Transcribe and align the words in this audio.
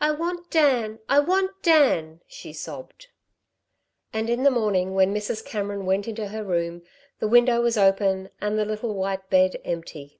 "I 0.00 0.10
want 0.10 0.50
Dan! 0.50 0.98
I 1.08 1.20
want 1.20 1.62
Dan!" 1.62 2.22
she 2.26 2.52
sobbed. 2.52 3.06
And 4.12 4.28
in 4.28 4.42
the 4.42 4.50
morning 4.50 4.94
when 4.96 5.14
Mrs. 5.14 5.44
Cameron 5.44 5.86
went 5.86 6.08
into 6.08 6.26
her 6.26 6.42
room, 6.42 6.82
the 7.20 7.28
window 7.28 7.60
was 7.60 7.78
open 7.78 8.30
and 8.40 8.58
the 8.58 8.64
little 8.64 8.96
white 8.96 9.30
bed 9.30 9.60
empty. 9.64 10.18